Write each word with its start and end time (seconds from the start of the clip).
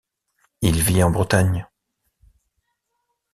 Il 0.63 0.81
vit 0.81 1.03
en 1.03 1.11
Bretagne. 1.11 1.67